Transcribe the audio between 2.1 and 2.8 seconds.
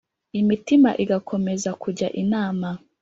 inama;